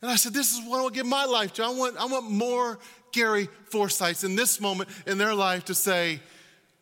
[0.00, 1.64] And I said, This is what I want to give my life to.
[1.64, 2.78] I want, I want more
[3.12, 6.20] Gary Forsyths in this moment in their life to say,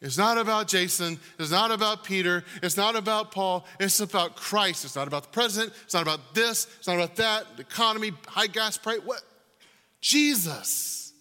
[0.02, 1.18] it's not about Jason.
[1.38, 2.44] It's not about Peter.
[2.62, 3.66] It's not about Paul.
[3.80, 4.84] It's about Christ.
[4.84, 5.72] It's not about the president.
[5.84, 6.66] It's not about this.
[6.78, 7.56] It's not about that.
[7.56, 9.00] The economy, high gas price.
[9.04, 9.22] What?
[10.00, 11.12] Jesus.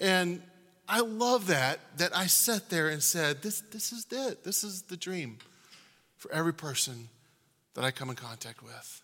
[0.00, 0.42] And
[0.88, 4.42] I love that, that I sat there and said, this, this is it.
[4.44, 5.38] This is the dream
[6.16, 7.08] for every person
[7.74, 9.02] that I come in contact with.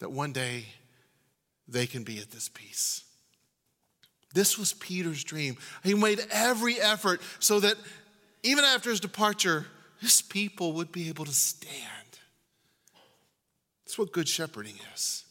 [0.00, 0.66] That one day
[1.68, 3.04] they can be at this peace.
[4.34, 5.56] This was Peter's dream.
[5.82, 7.76] He made every effort so that
[8.42, 9.66] even after his departure,
[10.00, 11.74] his people would be able to stand.
[13.84, 15.24] That's what good shepherding is.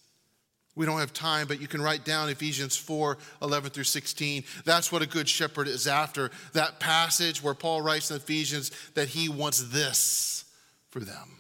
[0.76, 4.44] We don't have time, but you can write down Ephesians 4 11 through 16.
[4.64, 6.30] That's what a good shepherd is after.
[6.54, 10.46] That passage where Paul writes in Ephesians that he wants this
[10.90, 11.40] for them.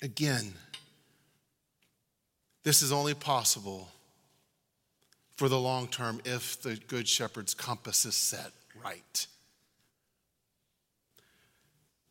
[0.00, 0.54] Again,
[2.68, 3.88] this is only possible
[5.36, 8.52] for the long term if the good shepherd's compass is set
[8.84, 9.26] right.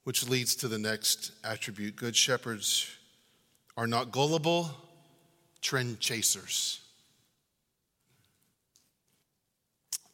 [0.03, 2.89] Which leads to the next attribute good shepherds
[3.77, 4.71] are not gullible
[5.61, 6.79] trend chasers.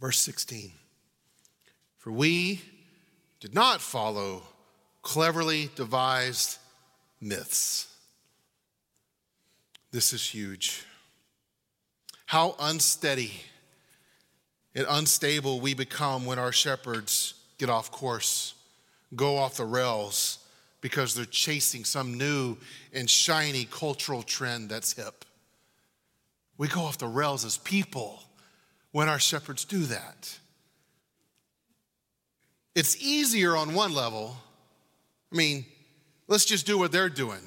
[0.02, 0.74] Verse 16
[2.00, 2.60] For we
[3.40, 4.44] did not follow
[5.04, 6.58] cleverly devised
[7.22, 7.93] myths.
[9.94, 10.84] This is huge.
[12.26, 13.32] How unsteady
[14.74, 18.56] and unstable we become when our shepherds get off course,
[19.16, 20.40] go off the rails
[20.82, 22.58] because they're chasing some new
[22.92, 25.26] and shiny cultural trend that's hip.
[26.58, 28.20] We go off the rails as people
[28.94, 30.40] when our shepherds do that.
[32.74, 34.38] It's easier on one level.
[35.32, 35.66] I mean,
[36.28, 37.42] let's just do what they're doing.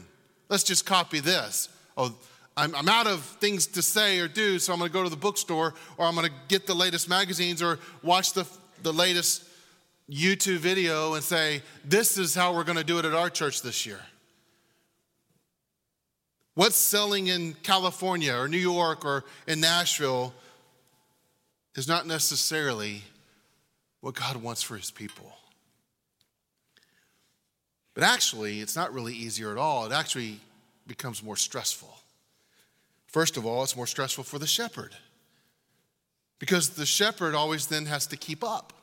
[0.48, 1.68] Let's just copy this.
[1.96, 2.14] Oh,
[2.57, 5.11] I'm, I'm out of things to say or do, so I'm going to go to
[5.11, 8.47] the bookstore or I'm going to get the latest magazines or watch the,
[8.83, 9.45] the latest
[10.11, 13.62] YouTube video and say, This is how we're going to do it at our church
[13.62, 14.01] this year.
[16.55, 20.33] What's selling in California or New York or in Nashville
[21.75, 23.03] is not necessarily
[24.01, 25.37] what God wants for his people.
[27.92, 29.85] But actually, it's not really easier at all.
[29.85, 30.40] It actually
[30.87, 31.95] becomes more stressful.
[33.16, 34.94] First of all, it's more stressful for the shepherd
[36.38, 38.74] because the shepherd always then has to keep up.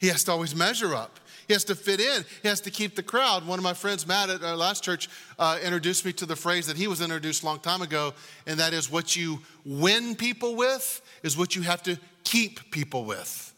[0.00, 1.20] He has to always measure up.
[1.46, 2.24] He has to fit in.
[2.42, 3.46] He has to keep the crowd.
[3.46, 6.66] One of my friends, Matt, at our last church, uh, introduced me to the phrase
[6.66, 8.14] that he was introduced a long time ago,
[8.48, 13.04] and that is what you win people with is what you have to keep people
[13.04, 13.54] with.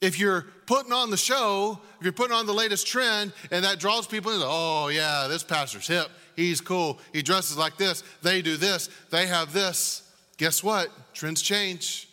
[0.00, 3.78] If you're putting on the show, if you're putting on the latest trend, and that
[3.78, 6.08] draws people in, oh, yeah, this pastor's hip.
[6.34, 6.98] He's cool.
[7.12, 8.02] He dresses like this.
[8.22, 8.90] They do this.
[9.10, 10.02] They have this.
[10.36, 10.90] Guess what?
[11.14, 12.06] Trends change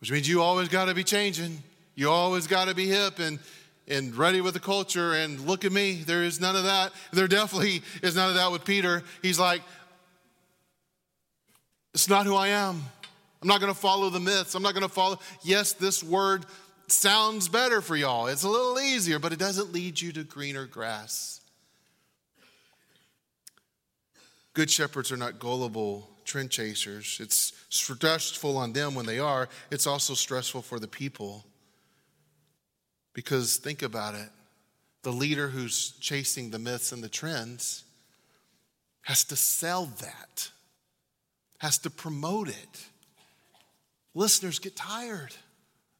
[0.00, 1.62] which means you always got to be changing.
[1.94, 3.38] You always got to be hip and,
[3.88, 5.14] and ready with the culture.
[5.14, 6.92] And look at me, there is none of that.
[7.12, 9.02] There definitely is none of that with Peter.
[9.22, 9.62] He's like,
[11.94, 12.84] it's not who I am.
[13.40, 14.54] I'm not going to follow the myths.
[14.54, 15.18] I'm not going to follow.
[15.42, 16.44] Yes, this word
[16.88, 18.26] sounds better for y'all.
[18.26, 21.40] It's a little easier, but it doesn't lead you to greener grass.
[24.54, 27.18] Good shepherds are not gullible trend chasers.
[27.22, 31.44] It's stressful on them when they are, it's also stressful for the people.
[33.14, 34.28] Because think about it
[35.02, 37.84] the leader who's chasing the myths and the trends
[39.02, 40.50] has to sell that,
[41.58, 42.86] has to promote it.
[44.18, 45.32] Listeners get tired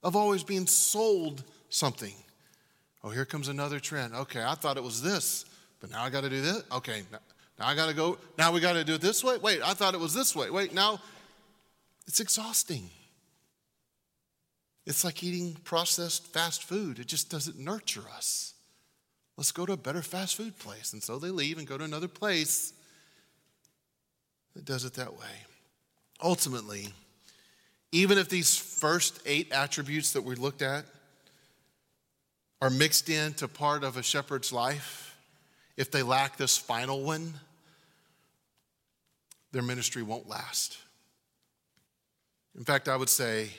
[0.02, 2.14] of always being sold something.
[3.04, 4.12] Oh, here comes another trend.
[4.12, 5.44] Okay, I thought it was this,
[5.78, 6.64] but now I got to do this.
[6.72, 9.38] Okay, now I got to go, now we got to do it this way.
[9.38, 10.50] Wait, I thought it was this way.
[10.50, 10.98] Wait, now
[12.08, 12.90] it's exhausting.
[14.84, 18.54] It's like eating processed fast food, it just doesn't nurture us.
[19.36, 20.92] Let's go to a better fast food place.
[20.92, 22.72] And so they leave and go to another place
[24.56, 25.46] that does it that way.
[26.20, 26.88] Ultimately,
[27.92, 30.84] even if these first eight attributes that we looked at
[32.60, 35.16] are mixed into part of a shepherd's life,
[35.76, 37.34] if they lack this final one,
[39.52, 40.76] their ministry won't last.
[42.56, 43.50] In fact, I would say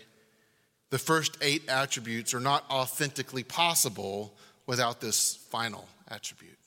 [0.90, 4.34] the first eight attributes are not authentically possible
[4.68, 6.58] without this final attribute.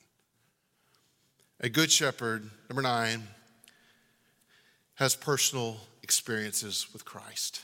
[1.59, 3.23] A good shepherd, number nine,
[4.95, 7.61] has personal experiences with Christ.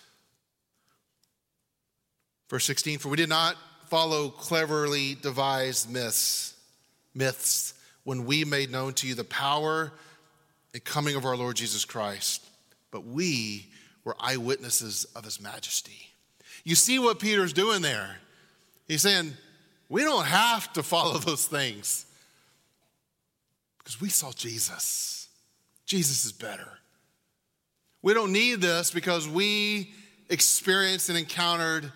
[2.49, 3.55] Verse 16, for we did not
[3.89, 6.55] follow cleverly devised myths,
[7.13, 7.73] myths
[8.03, 9.91] when we made known to you the power
[10.73, 12.43] and coming of our Lord Jesus Christ,
[12.91, 13.67] but we
[14.03, 16.09] were eyewitnesses of his majesty.
[16.63, 18.17] You see what Peter's doing there?
[18.87, 19.33] He's saying,
[19.89, 22.05] we don't have to follow those things
[23.79, 25.27] because we saw Jesus.
[25.85, 26.79] Jesus is better.
[28.01, 29.91] We don't need this because we
[30.29, 31.91] experienced and encountered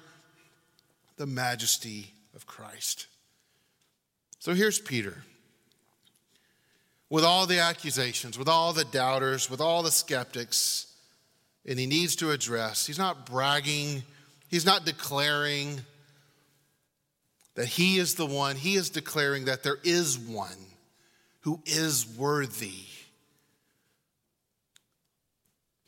[1.18, 3.08] the majesty of Christ.
[4.40, 5.24] So here's Peter.
[7.10, 10.88] With all the accusations, with all the doubters, with all the skeptics,
[11.66, 14.04] and he needs to address, he's not bragging,
[14.50, 15.80] he's not declaring
[17.56, 20.58] that he is the one, he is declaring that there is one
[21.42, 22.74] who is worthy.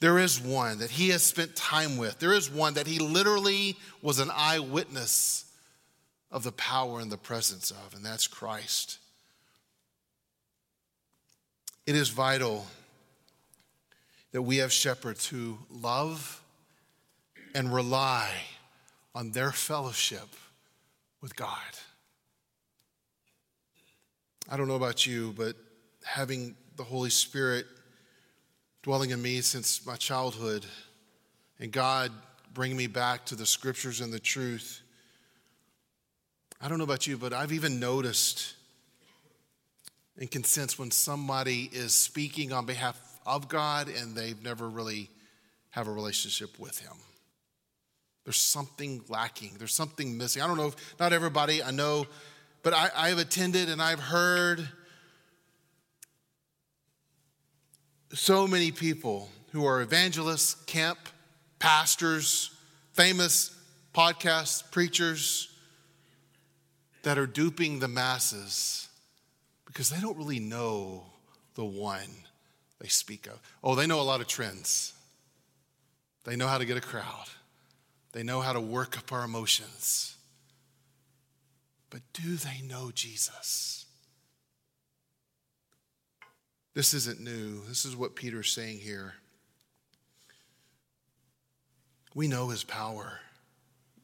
[0.06, 2.20] There is one that he has spent time with.
[2.20, 5.46] There is one that he literally was an eyewitness
[6.30, 9.00] of the power and the presence of, and that's Christ.
[11.88, 12.68] It is vital
[14.32, 16.40] that we have shepherds who love
[17.56, 18.30] and rely
[19.16, 20.36] on their fellowship
[21.20, 21.58] with God.
[24.48, 25.56] I don't know about you, but
[26.04, 27.66] having the Holy Spirit
[28.86, 30.64] dwelling in me since my childhood
[31.60, 32.12] and God
[32.54, 34.80] bring me back to the scriptures and the truth,
[36.62, 38.54] I don't know about you, but I've even noticed
[40.20, 45.10] and can sense when somebody is speaking on behalf of God and they've never really
[45.72, 46.94] have a relationship with him.
[48.24, 49.54] There's something lacking.
[49.58, 50.44] There's something missing.
[50.44, 52.06] I don't know if not everybody I know,
[52.62, 54.70] but I, I've attended and I've heard
[58.14, 61.00] so many people who are evangelists, camp
[61.60, 62.52] pastors,
[62.94, 63.56] famous
[63.94, 65.50] podcast preachers
[67.04, 68.88] that are duping the masses
[69.66, 71.04] because they don't really know
[71.56, 72.10] the one
[72.80, 73.40] they speak of.
[73.64, 74.94] Oh, they know a lot of trends.
[76.24, 77.28] They know how to get a crowd.
[78.12, 80.16] They know how to work up our emotions.
[81.90, 83.85] But do they know Jesus?
[86.76, 87.62] This isn't new.
[87.68, 89.16] This is what Peter's saying here.
[92.14, 93.20] We know his power.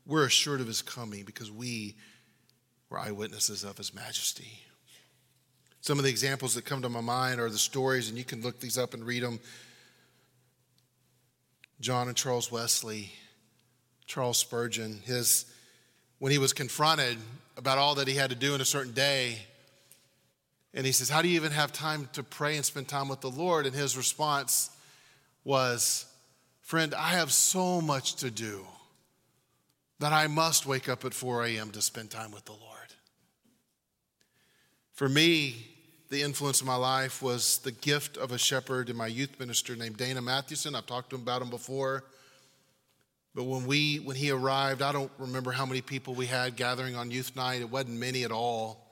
[0.08, 1.96] We're assured of his coming because we
[2.90, 4.60] were eyewitnesses of his majesty.
[5.82, 8.42] Some of the examples that come to my mind are the stories, and you can
[8.42, 9.40] look these up and read them.
[11.80, 13.12] John and Charles Wesley
[14.12, 15.46] Charles Spurgeon, his,
[16.20, 17.18] when he was confronted
[17.56, 19.38] about all that he had to do in a certain day,
[20.74, 23.22] and he says, How do you even have time to pray and spend time with
[23.22, 23.66] the Lord?
[23.66, 24.70] And his response
[25.44, 26.06] was,
[26.62, 28.66] Friend, I have so much to do
[30.00, 31.72] that I must wake up at 4 a.m.
[31.72, 32.62] to spend time with the Lord.
[34.94, 35.68] For me,
[36.10, 39.76] the influence of my life was the gift of a shepherd in my youth minister
[39.76, 40.76] named Dana Mathewson.
[40.76, 42.04] I've talked to him about him before.
[43.34, 46.96] But when we when he arrived, I don't remember how many people we had gathering
[46.96, 47.62] on youth night.
[47.62, 48.91] It wasn't many at all.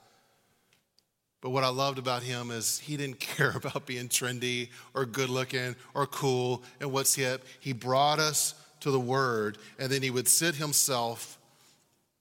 [1.40, 5.30] But what I loved about him is he didn't care about being trendy or good
[5.30, 7.44] looking or cool and what's hip.
[7.60, 11.38] He brought us to the word, and then he would sit himself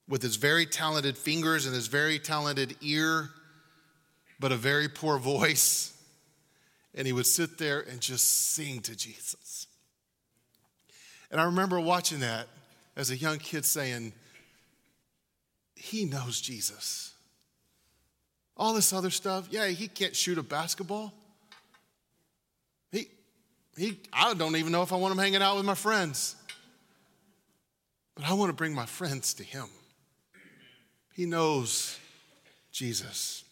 [0.07, 3.29] with his very talented fingers and his very talented ear,
[4.39, 5.95] but a very poor voice.
[6.95, 9.67] And he would sit there and just sing to Jesus.
[11.31, 12.47] And I remember watching that
[12.95, 14.13] as a young kid saying,
[15.75, 17.08] He knows Jesus.
[18.59, 21.13] All this other stuff, yeah, he can't shoot a basketball.
[22.91, 23.07] He,
[23.77, 26.35] he, I don't even know if I want him hanging out with my friends.
[28.15, 29.67] But I want to bring my friends to him.
[31.13, 31.97] He knows
[32.73, 33.45] Jesus.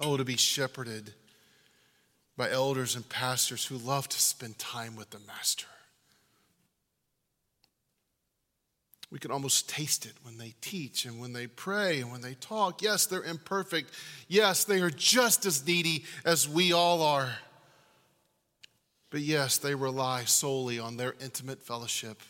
[0.00, 1.14] Oh, to be shepherded
[2.36, 5.68] by elders and pastors who love to spend time with the Master.
[9.14, 12.34] We can almost taste it when they teach and when they pray and when they
[12.34, 12.82] talk.
[12.82, 13.92] Yes, they're imperfect.
[14.26, 17.30] Yes, they are just as needy as we all are.
[19.10, 22.22] But yes, they rely solely on their intimate fellowship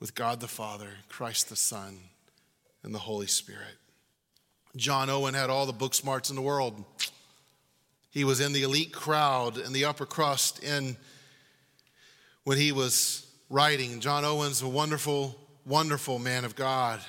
[0.00, 1.98] with God the Father, Christ the Son,
[2.82, 3.76] and the Holy Spirit.
[4.76, 6.82] John Owen had all the book smarts in the world.
[8.08, 10.96] He was in the elite crowd in the upper crust in
[12.44, 14.00] when he was writing.
[14.00, 17.00] John Owen's a wonderful, wonderful man of God.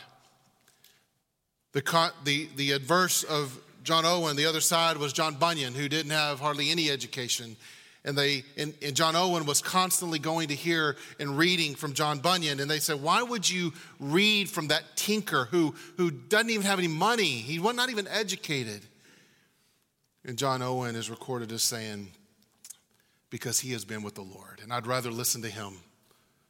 [1.73, 6.11] The, the, the adverse of John Owen, the other side was John Bunyan, who didn't
[6.11, 7.55] have hardly any education.
[8.03, 12.19] and they and, and, John Owen was constantly going to hear and reading from John
[12.19, 16.65] Bunyan, and they said, "Why would you read from that tinker who who doesn't even
[16.65, 17.29] have any money?
[17.29, 18.81] He was not even educated."
[20.25, 22.09] And John Owen is recorded as saying,
[23.29, 25.79] "Because he has been with the Lord, and I'd rather listen to him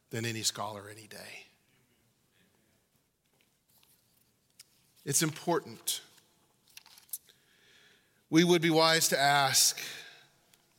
[0.09, 1.45] than any scholar any day."
[5.05, 6.01] It's important.
[8.29, 9.79] We would be wise to ask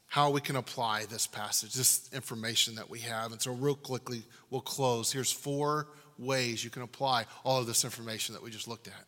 [0.08, 3.32] how we can apply this passage, this information that we have.
[3.32, 5.12] And so, real quickly, we'll close.
[5.12, 9.06] Here's four ways you can apply all of this information that we just looked at.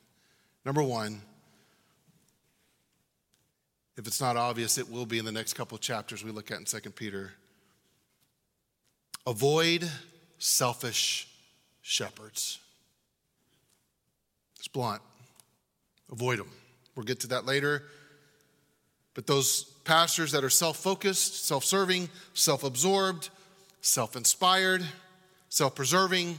[0.64, 1.20] Number one,
[3.96, 6.50] if it's not obvious, it will be in the next couple of chapters we look
[6.50, 7.32] at in 2 Peter.
[9.26, 9.90] Avoid
[10.40, 11.28] selfish
[11.82, 12.58] shepherds.
[14.58, 15.02] It's blunt.
[16.10, 16.50] Avoid them.
[16.96, 17.84] We'll get to that later.
[19.14, 23.30] But those pastors that are self focused, self serving, self absorbed,
[23.80, 24.84] self inspired,
[25.48, 26.38] self preserving,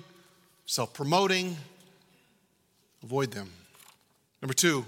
[0.66, 1.56] self promoting,
[3.04, 3.50] avoid them.
[4.42, 4.86] Number two,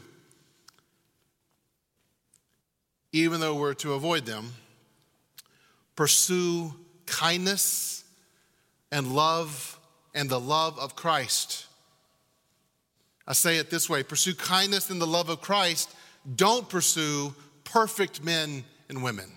[3.12, 4.54] even though we're to avoid them,
[5.96, 6.74] pursue
[7.06, 8.03] kindness
[8.94, 9.80] and love
[10.14, 11.66] and the love of Christ.
[13.28, 15.94] I say it this way pursue kindness and the love of Christ.
[16.36, 17.34] Don't pursue
[17.66, 19.30] perfect men and women.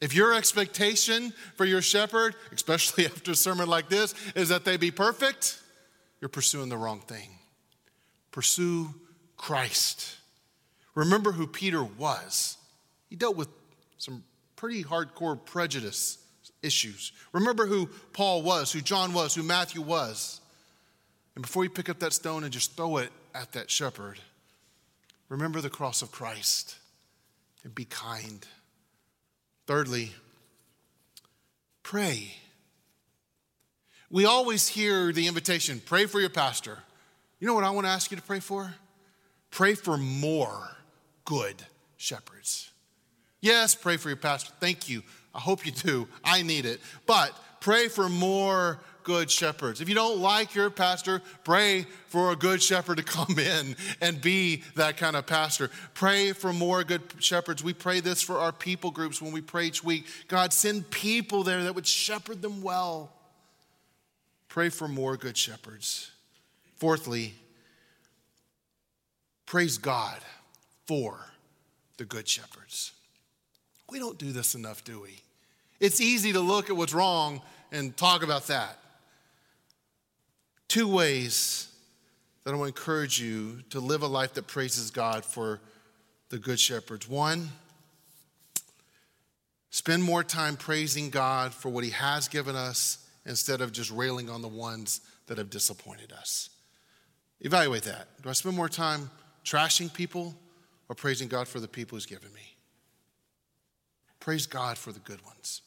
[0.00, 4.76] If your expectation for your shepherd, especially after a sermon like this, is that they
[4.76, 5.60] be perfect,
[6.20, 7.30] you're pursuing the wrong thing.
[8.30, 8.94] Pursue
[9.36, 10.16] Christ.
[10.94, 12.58] Remember who Peter was.
[13.10, 13.48] He dealt with
[13.96, 14.22] some
[14.54, 16.18] pretty hardcore prejudice
[16.62, 17.12] issues.
[17.32, 20.40] Remember who Paul was, who John was, who Matthew was.
[21.34, 24.18] And before you pick up that stone and just throw it at that shepherd,
[25.28, 26.76] remember the cross of Christ
[27.64, 28.46] and be kind.
[29.66, 30.12] Thirdly,
[31.82, 32.34] pray.
[34.10, 36.78] We always hear the invitation pray for your pastor.
[37.38, 38.74] You know what I want to ask you to pray for?
[39.50, 40.76] Pray for more
[41.24, 41.56] good
[41.96, 42.67] shepherds.
[43.40, 44.52] Yes, pray for your pastor.
[44.60, 45.02] Thank you.
[45.34, 46.08] I hope you do.
[46.24, 46.80] I need it.
[47.06, 49.80] But pray for more good shepherds.
[49.80, 54.20] If you don't like your pastor, pray for a good shepherd to come in and
[54.20, 55.70] be that kind of pastor.
[55.94, 57.64] Pray for more good shepherds.
[57.64, 60.04] We pray this for our people groups when we pray each week.
[60.28, 63.10] God, send people there that would shepherd them well.
[64.48, 66.10] Pray for more good shepherds.
[66.76, 67.34] Fourthly,
[69.46, 70.18] praise God
[70.86, 71.18] for
[71.96, 72.92] the good shepherds.
[73.90, 75.20] We don't do this enough, do we?
[75.80, 77.40] It's easy to look at what's wrong
[77.72, 78.78] and talk about that.
[80.66, 81.68] Two ways
[82.44, 85.60] that I want to encourage you to live a life that praises God for
[86.28, 87.08] the Good Shepherds.
[87.08, 87.48] One,
[89.70, 94.28] spend more time praising God for what He has given us instead of just railing
[94.28, 96.50] on the ones that have disappointed us.
[97.40, 98.08] Evaluate that.
[98.22, 99.10] Do I spend more time
[99.44, 100.34] trashing people
[100.88, 102.57] or praising God for the people He's given me?
[104.20, 105.62] Praise God for the good ones.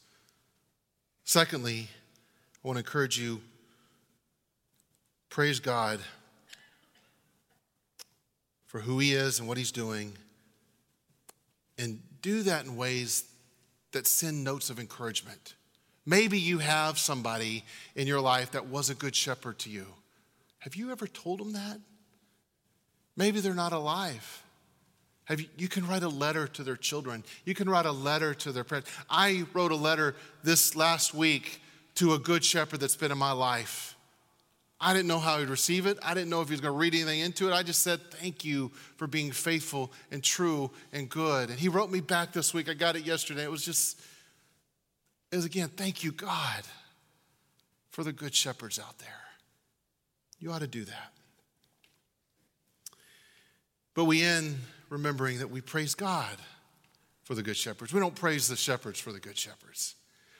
[1.24, 1.88] Secondly,
[2.62, 3.40] I want to encourage you
[5.28, 6.00] praise God
[8.66, 10.12] for who He is and what He's doing,
[11.78, 13.24] and do that in ways
[13.92, 15.54] that send notes of encouragement.
[16.04, 19.86] Maybe you have somebody in your life that was a good shepherd to you.
[20.58, 21.80] Have you ever told them that?
[23.16, 24.41] Maybe they're not alive.
[25.30, 27.24] You, you can write a letter to their children.
[27.44, 28.90] You can write a letter to their parents.
[29.08, 31.60] I wrote a letter this last week
[31.96, 33.96] to a good shepherd that's been in my life.
[34.80, 35.96] I didn't know how he'd receive it.
[36.02, 37.52] I didn't know if he was going to read anything into it.
[37.52, 41.50] I just said, Thank you for being faithful and true and good.
[41.50, 42.68] And he wrote me back this week.
[42.68, 43.44] I got it yesterday.
[43.44, 44.00] It was just,
[45.30, 46.62] it was again, thank you, God,
[47.90, 49.08] for the good shepherds out there.
[50.40, 51.12] You ought to do that.
[53.94, 54.58] But we end
[54.92, 56.36] remembering that we praise God
[57.24, 57.92] for the good shepherds.
[57.92, 59.94] We don't praise the shepherds for the good shepherds.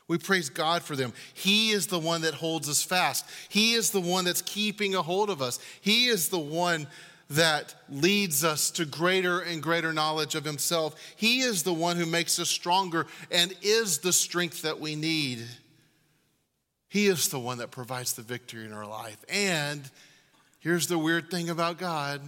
[0.08, 1.12] We praise God for them.
[1.32, 3.24] He is the one that holds us fast.
[3.48, 5.58] He is the one that's keeping a hold of us.
[5.80, 6.86] He is the one
[7.30, 10.96] that leads us to greater and greater knowledge of Himself.
[11.16, 15.46] He is the one who makes us stronger and is the strength that we need.
[16.88, 19.24] He is the one that provides the victory in our life.
[19.30, 19.88] And
[20.58, 22.20] here's the weird thing about God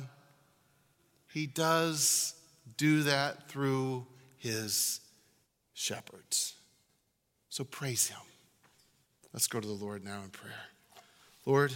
[1.34, 2.34] He does
[2.76, 4.06] do that through
[4.38, 5.00] His
[5.72, 6.54] shepherds.
[7.48, 8.20] So praise Him.
[9.32, 10.54] Let's go to the Lord now in prayer.
[11.44, 11.72] Lord,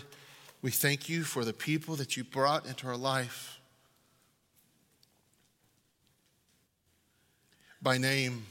[0.62, 3.58] we thank you for the people that you brought into our life.
[7.82, 8.46] By name,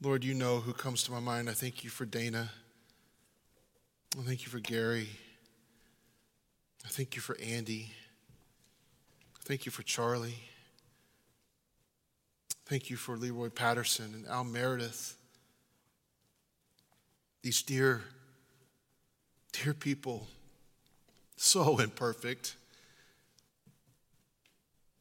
[0.00, 1.50] Lord, you know who comes to my mind.
[1.50, 2.48] I thank you for Dana.
[4.16, 5.08] I thank you for Gary.
[6.84, 7.90] I thank you for Andy.
[9.46, 10.40] Thank you for Charlie.
[12.64, 15.16] Thank you for Leroy Patterson and Al Meredith.
[17.44, 18.02] These dear,
[19.52, 20.26] dear people,
[21.36, 22.56] so imperfect,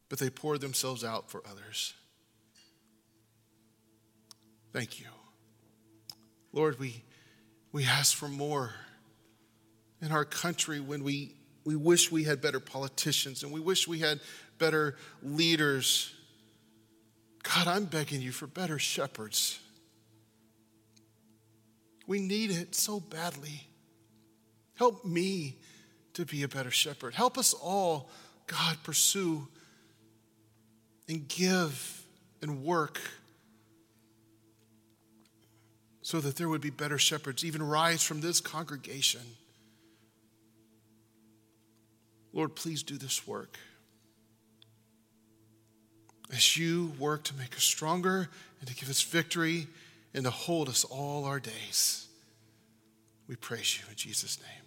[0.09, 1.95] but they pour themselves out for others.
[4.71, 5.07] Thank you.
[6.53, 7.01] Lord, we,
[7.71, 8.75] we ask for more
[10.03, 11.33] in our country when we,
[11.65, 14.19] we wish we had better politicians and we wish we had
[14.59, 16.13] better leaders.
[17.43, 19.59] God, I'm begging you for better shepherds.
[22.07, 23.67] We need it so badly.
[24.75, 25.55] Help me
[26.13, 27.15] to be a better shepherd.
[27.15, 28.09] Help us all,
[28.45, 29.47] God, pursue
[31.09, 32.03] and give
[32.41, 32.99] and work
[36.03, 39.21] so that there would be better shepherds, even rise from this congregation.
[42.35, 43.57] Lord, please do this work.
[46.31, 48.29] As you work to make us stronger
[48.59, 49.67] and to give us victory
[50.13, 52.07] and to hold us all our days,
[53.27, 54.64] we praise you in Jesus' name.